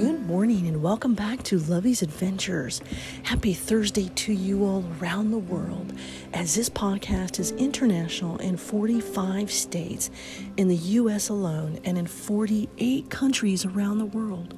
[0.00, 2.80] Good morning and welcome back to Lovey's Adventures.
[3.22, 5.92] Happy Thursday to you all around the world
[6.32, 10.10] as this podcast is international in 45 states
[10.56, 14.54] in the US alone and in 48 countries around the world.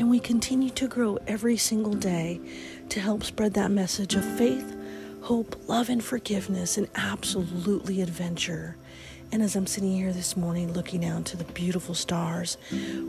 [0.00, 2.40] And we continue to grow every single day
[2.88, 4.76] to help spread that message of faith,
[5.20, 8.76] hope, love, and forgiveness, and absolutely adventure.
[9.32, 12.58] And as I'm sitting here this morning looking out to the beautiful stars,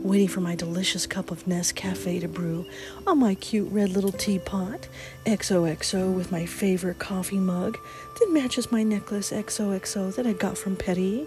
[0.02, 2.64] waiting for my delicious cup of Nescafe to brew
[3.06, 4.88] on my cute red little teapot,
[5.26, 7.76] XOXO with my favorite coffee mug
[8.18, 11.26] that matches my necklace XOXO that I got from Petty.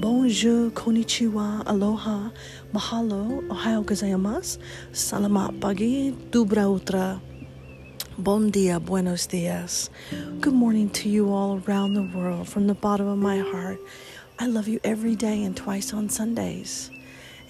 [0.00, 2.30] Bonjour, konnichiwa, aloha,
[2.72, 4.56] mahalo, ohayo gozaimasu,
[4.90, 7.20] salamat pagi, dubra utra.
[8.16, 9.90] Bon dia, buenos dias.
[10.40, 13.78] Good morning to you all around the world from the bottom of my heart.
[14.42, 16.90] I love you every day and twice on Sundays.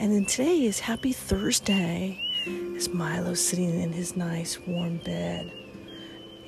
[0.00, 2.20] And then today is Happy Thursday.
[2.74, 5.52] As Milo's sitting in his nice warm bed.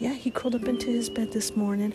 [0.01, 1.95] Yeah, he curled up into his bed this morning.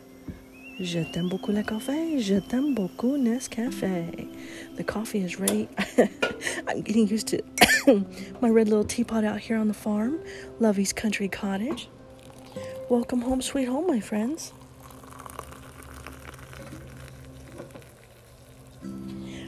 [0.80, 2.18] Je t'aime beaucoup le café.
[2.22, 4.34] Je t'aime beaucoup Nescafe.
[4.76, 5.68] The coffee is ready.
[6.66, 7.42] I'm getting used to
[8.40, 10.20] my red little teapot out here on the farm.
[10.58, 11.90] Lovey's country cottage.
[12.88, 14.54] Welcome home, sweet home, my friends.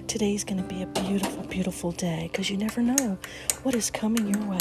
[0.09, 3.19] Today's going to be a beautiful, beautiful day because you never know
[3.65, 4.59] what is coming your way.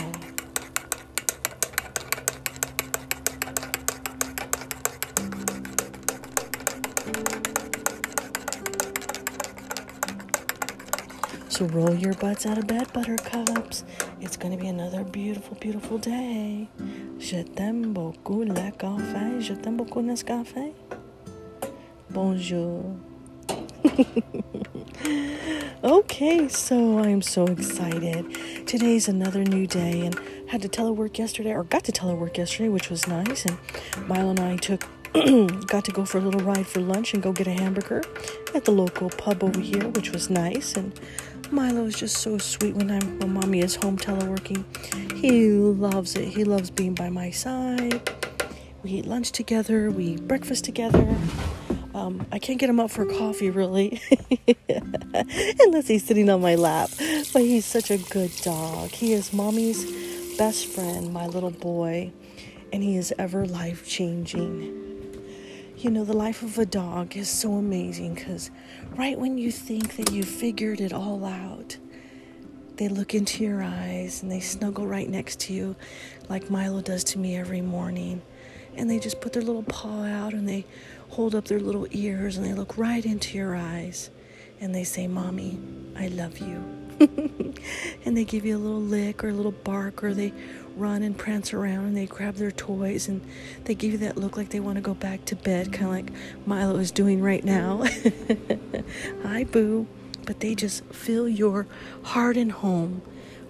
[11.47, 13.85] So roll your butts out of bed, buttercups.
[14.19, 16.67] It's going to be another beautiful, beautiful day.
[17.19, 19.39] Je t'aime beaucoup le café.
[19.39, 20.73] Je t'aime beaucoup Nescafé.
[22.09, 22.83] Bonjour.
[25.83, 28.67] okay, so I'm so excited.
[28.67, 32.89] Today's another new day, and had to telework yesterday, or got to telework yesterday, which
[32.89, 33.45] was nice.
[33.45, 33.57] And
[34.07, 34.85] Milo and I took
[35.67, 38.03] got to go for a little ride for lunch and go get a hamburger
[38.53, 40.75] at the local pub over here, which was nice.
[40.75, 40.91] And
[41.51, 44.65] Milo is just so sweet when I'm when mommy is home teleworking.
[45.13, 46.27] He loves it.
[46.27, 48.09] He loves being by my side.
[48.83, 49.89] We eat lunch together.
[49.89, 51.17] We eat breakfast together.
[52.15, 54.01] Um, I can't get him up for coffee really,
[55.59, 56.89] unless he's sitting on my lap.
[56.97, 58.89] But he's such a good dog.
[58.89, 59.85] He is mommy's
[60.37, 62.11] best friend, my little boy,
[62.71, 64.83] and he is ever life changing.
[65.77, 68.49] You know, the life of a dog is so amazing because
[68.95, 71.77] right when you think that you figured it all out,
[72.77, 75.75] they look into your eyes and they snuggle right next to you,
[76.29, 78.21] like Milo does to me every morning.
[78.77, 80.65] And they just put their little paw out and they
[81.09, 84.09] hold up their little ears and they look right into your eyes
[84.59, 85.59] and they say, Mommy,
[85.97, 86.63] I love you.
[88.05, 90.33] and they give you a little lick or a little bark or they
[90.75, 93.21] run and prance around and they grab their toys and
[93.65, 95.91] they give you that look like they want to go back to bed, kind of
[95.91, 96.11] like
[96.47, 97.83] Milo is doing right now.
[99.23, 99.87] Hi, Boo.
[100.25, 101.67] But they just fill your
[102.03, 103.01] heart and home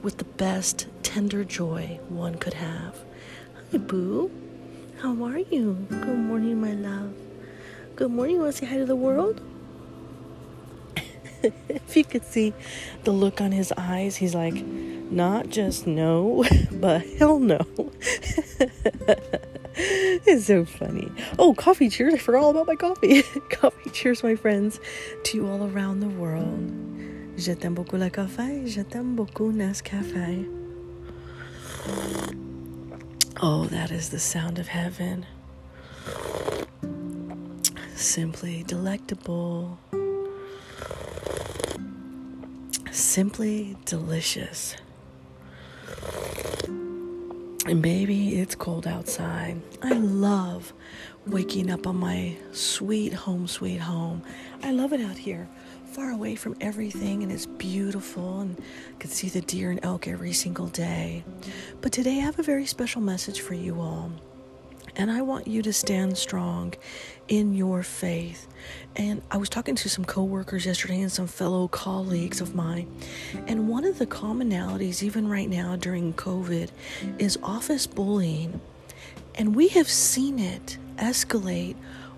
[0.02, 2.98] with the best tender joy one could have.
[3.72, 4.30] Hi, Boo.
[5.02, 5.86] How are you?
[5.90, 7.25] Good morning, my love.
[7.96, 8.36] Good morning.
[8.36, 9.40] You want to say hi to the world?
[11.44, 12.54] if you could see
[13.06, 17.66] the look on his eyes, he's like, not just no, but hell no.
[19.78, 21.10] it's so funny.
[21.40, 22.14] Oh, coffee cheers.
[22.16, 23.22] I forgot all about my coffee.
[23.50, 24.82] coffee cheers, my friends,
[25.24, 26.74] to you all around the world.
[27.38, 28.68] Je t'aime beaucoup le café.
[28.68, 30.46] Je t'aime beaucoup Nescafe.
[33.42, 35.26] Oh, that is the sound of heaven
[38.06, 39.80] simply delectable,
[42.92, 44.76] simply delicious.
[47.66, 49.60] And baby, it's cold outside.
[49.82, 50.72] I love
[51.26, 54.22] waking up on my sweet home, sweet home.
[54.62, 55.50] I love it out here,
[55.86, 60.08] far away from everything, and it's beautiful, and I can see the deer and elk
[60.08, 61.24] every single day.
[61.82, 64.12] But today, I have a very special message for you all.
[64.96, 66.74] And I want you to stand strong
[67.28, 68.48] in your faith.
[68.96, 72.90] And I was talking to some coworkers yesterday and some fellow colleagues of mine.
[73.48, 76.70] And one of the commonalities, even right now during COVID,
[77.20, 78.62] is office bullying.
[79.36, 81.76] And we have seen it escalate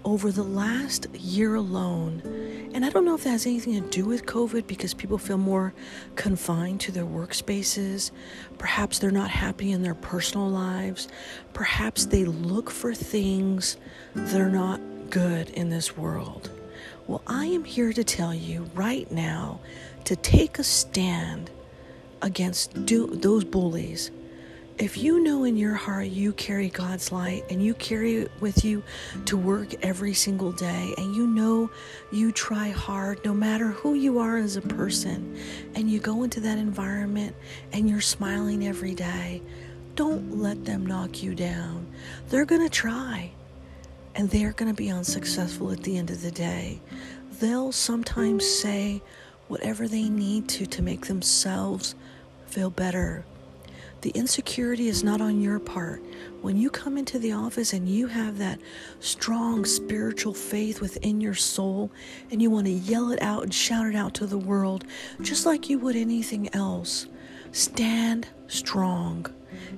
[0.08, 2.22] over the last year alone.
[2.74, 5.38] And I don't know if that has anything to do with COVID because people feel
[5.38, 5.74] more
[6.16, 8.12] confined to their workspaces.
[8.58, 11.10] Perhaps they're not happy in their personal lives.
[11.52, 13.76] Perhaps they look for things
[14.16, 16.52] that are not good in this world.
[17.06, 19.60] Well, I am here to tell you right now
[20.06, 21.52] to take a stand
[22.22, 24.12] against do- those bullies.
[24.78, 28.64] If you know in your heart you carry God's light and you carry it with
[28.64, 28.84] you
[29.26, 31.72] to work every single day, and you know
[32.12, 35.36] you try hard no matter who you are as a person,
[35.74, 37.36] and you go into that environment
[37.74, 39.42] and you're smiling every day,
[39.96, 41.88] don't let them knock you down.
[42.30, 43.32] They're going to try
[44.14, 46.80] and they're going to be unsuccessful at the end of the day.
[47.40, 49.02] They'll sometimes say
[49.48, 51.96] whatever they need to to make themselves
[52.46, 53.26] feel better.
[54.02, 56.04] The insecurity is not on your part.
[56.42, 58.60] When you come into the office and you have that
[59.00, 61.92] strong spiritual faith within your soul
[62.30, 64.86] and you want to yell it out and shout it out to the world,
[65.22, 67.08] just like you would anything else,
[67.52, 69.26] stand strong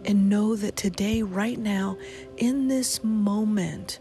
[0.06, 1.98] and know that today, right now,
[2.38, 4.00] in this moment,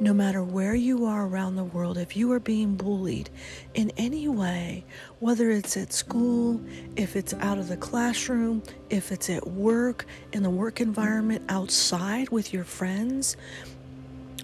[0.00, 3.30] no matter where you are around the world, if you are being bullied
[3.74, 4.84] in any way,
[5.18, 6.60] whether it's at school,
[6.96, 12.28] if it's out of the classroom, if it's at work, in the work environment, outside
[12.30, 13.36] with your friends,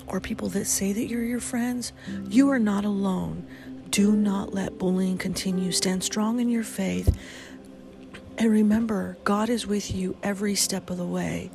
[0.07, 1.93] or people that say that you're your friends,
[2.29, 3.47] you are not alone.
[3.91, 5.73] Do not let bullying continue.
[5.73, 7.17] Stand strong in your faith.
[8.39, 11.51] And remember, God is with you every step of the way.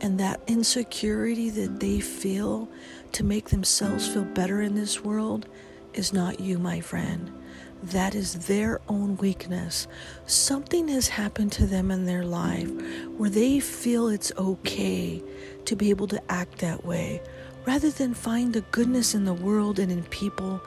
[0.00, 2.68] And that insecurity that they feel
[3.12, 5.46] to make themselves feel better in this world
[5.92, 7.30] is not you, my friend.
[7.82, 9.86] That is their own weakness.
[10.26, 12.70] Something has happened to them in their life
[13.16, 15.22] where they feel it's okay
[15.64, 17.20] to be able to act that way.
[17.66, 20.60] Rather than find the goodness in the world and in people,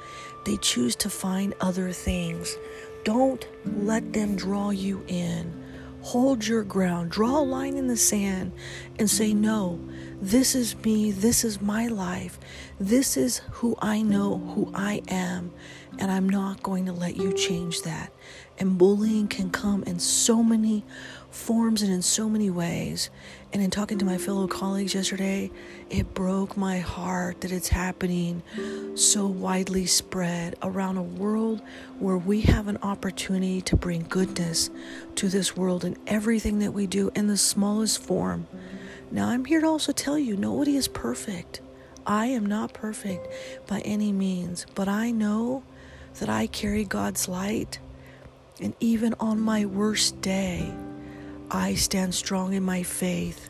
[0.45, 2.57] they choose to find other things.
[3.05, 5.53] Don't let them draw you in.
[6.01, 7.11] Hold your ground.
[7.11, 8.51] Draw a line in the sand
[8.97, 9.79] and say, No,
[10.19, 11.11] this is me.
[11.11, 12.39] This is my life.
[12.79, 15.51] This is who I know, who I am.
[15.99, 18.11] And I'm not going to let you change that.
[18.57, 20.83] And bullying can come in so many
[21.35, 23.09] forms and in so many ways.
[23.53, 25.51] And in talking to my fellow colleagues yesterday,
[25.89, 28.41] it broke my heart that it's happening
[28.95, 31.61] so widely spread around a world
[31.99, 34.69] where we have an opportunity to bring goodness
[35.15, 38.47] to this world in everything that we do in the smallest form.
[39.11, 41.61] Now, I'm here to also tell you nobody is perfect.
[42.07, 43.27] I am not perfect
[43.67, 45.63] by any means, but I know
[46.19, 47.79] that I carry God's light.
[48.61, 50.73] And even on my worst day,
[51.51, 53.49] I stand strong in my faith.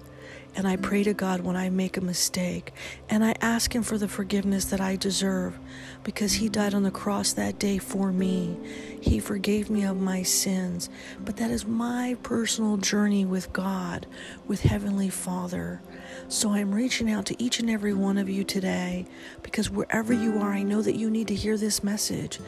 [0.58, 2.72] And I pray to God when I make a mistake.
[3.10, 5.60] And I ask Him for the forgiveness that I deserve
[6.04, 8.58] because He died on the cross that day for me.
[9.02, 10.90] He forgave me of my sins.
[11.20, 14.08] But that is my personal journey with God,
[14.48, 15.82] with Heavenly Father.
[16.30, 19.06] So I'm reaching out to each and every one of you today
[19.44, 22.40] because wherever you are, I know that you need to hear this message.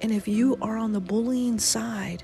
[0.00, 2.22] And if you are on the bullying side,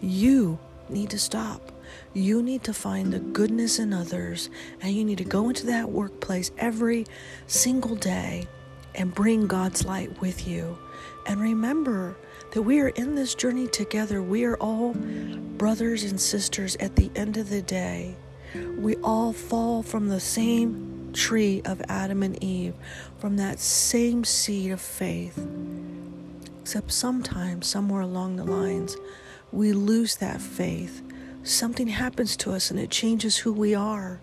[0.00, 1.70] you need to stop.
[2.12, 4.50] You need to find the goodness in others,
[4.80, 7.06] and you need to go into that workplace every
[7.46, 8.46] single day
[8.94, 10.78] and bring God's light with you.
[11.26, 12.16] And remember
[12.52, 14.22] that we are in this journey together.
[14.22, 18.16] We are all brothers and sisters at the end of the day.
[18.76, 22.74] We all fall from the same tree of Adam and Eve,
[23.18, 25.38] from that same seed of faith.
[26.62, 28.96] Except sometimes, somewhere along the lines,
[29.52, 31.02] we lose that faith
[31.42, 34.20] something happens to us and it changes who we are.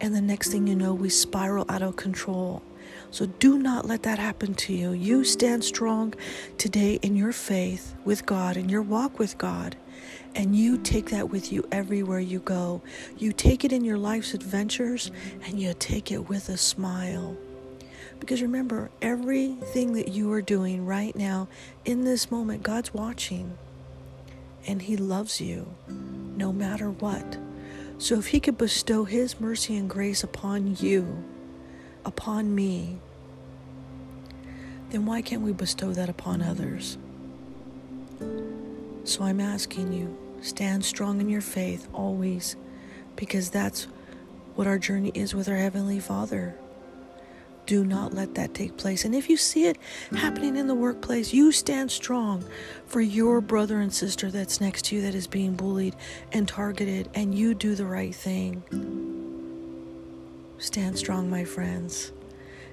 [0.00, 2.62] And the next thing you know, we spiral out of control.
[3.10, 4.92] So do not let that happen to you.
[4.92, 6.14] You stand strong
[6.58, 9.76] today in your faith with God and your walk with God.
[10.34, 12.82] And you take that with you everywhere you go.
[13.16, 15.12] You take it in your life's adventures
[15.44, 17.36] and you take it with a smile.
[18.18, 21.46] Because remember, everything that you are doing right now
[21.84, 23.56] in this moment, God's watching
[24.66, 25.72] and He loves you
[26.36, 27.38] no matter what.
[27.98, 31.24] So if He could bestow His mercy and grace upon you,
[32.04, 32.98] upon me,
[34.90, 36.98] then why can't we bestow that upon others?
[39.04, 42.56] So I'm asking you, stand strong in your faith always,
[43.16, 43.86] because that's
[44.54, 46.56] what our journey is with our Heavenly Father.
[47.66, 49.04] Do not let that take place.
[49.04, 49.78] And if you see it
[50.12, 52.44] happening in the workplace, you stand strong
[52.86, 55.96] for your brother and sister that's next to you that is being bullied
[56.32, 58.62] and targeted, and you do the right thing.
[60.58, 62.12] Stand strong, my friends.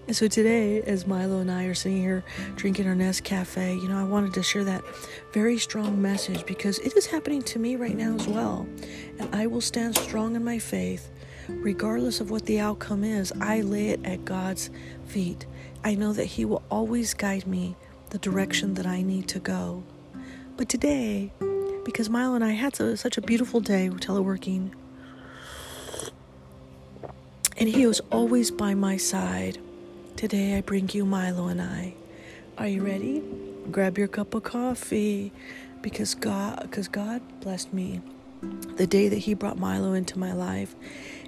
[0.07, 2.24] And so today, as Milo and I are sitting here
[2.55, 4.83] drinking our Nescafe, you know, I wanted to share that
[5.31, 8.67] very strong message because it is happening to me right now as well.
[9.19, 11.10] And I will stand strong in my faith
[11.58, 14.70] regardless of what the outcome is, I lay it at God's
[15.08, 15.46] feet.
[15.84, 17.75] I know that He will always guide me
[18.12, 19.84] the direction that I need to go.
[20.58, 21.31] But today,
[21.84, 24.72] because Milo and I had so, such a beautiful day teleworking.
[27.58, 29.60] And he was always by my side.
[30.15, 31.93] Today I bring you Milo and I.
[32.58, 33.24] Are you ready?
[33.72, 35.31] Grab your cup of coffee
[35.81, 38.01] because God because God blessed me
[38.77, 40.75] the day that he brought Milo into my life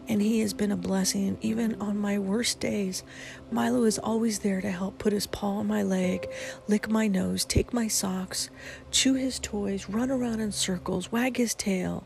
[0.07, 3.03] and he has been a blessing even on my worst days.
[3.51, 6.29] Milo is always there to help put his paw on my leg,
[6.67, 8.49] lick my nose, take my socks,
[8.91, 12.03] chew his toys, run around in circles, wag his tail,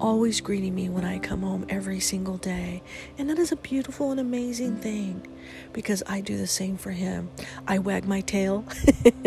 [0.00, 2.82] always greeting me when I come home every single day.
[3.18, 5.26] And that is a beautiful and amazing thing
[5.72, 7.30] because I do the same for him.
[7.66, 8.64] I wag my tail,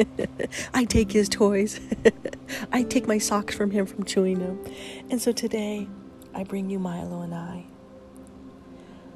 [0.73, 1.79] I take his toys,
[2.71, 4.59] I take my socks from him from chewing them.
[5.09, 5.87] And so today,
[6.33, 7.65] I bring you Milo and I.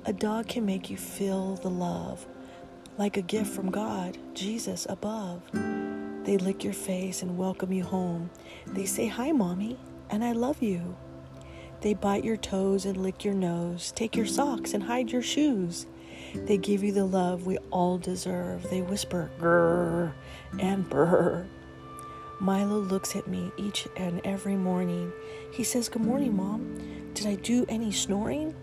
[0.06, 2.28] A dog can make you feel the love,
[2.98, 5.42] like a gift from God, Jesus above.
[6.26, 8.30] They lick your face and welcome you home.
[8.68, 9.78] They say, Hi, mommy,
[10.10, 10.98] and I love you.
[11.80, 15.86] They bite your toes and lick your nose, take your socks and hide your shoes.
[16.36, 18.70] They give you the love we all deserve.
[18.70, 20.12] They whisper, grrr,
[20.60, 21.46] and brr.
[22.42, 25.14] Milo looks at me each and every morning.
[25.54, 27.12] He says, Good morning, Mom.
[27.14, 28.54] Did I do any snoring?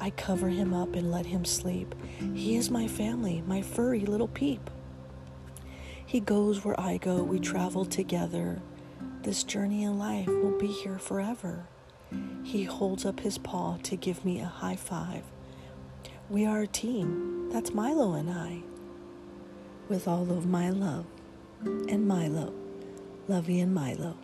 [0.00, 1.94] I cover him up and let him sleep.
[2.34, 4.70] He is my family, my furry little peep.
[6.04, 8.60] He goes where I go, we travel together.
[9.22, 11.66] This journey in life will be here forever.
[12.42, 15.24] He holds up his paw to give me a high five.
[16.28, 17.48] We are a team.
[17.50, 18.62] That's Milo and I.
[19.88, 21.06] With all of my love
[21.64, 22.52] and Milo,
[23.28, 24.16] Lovey and Milo.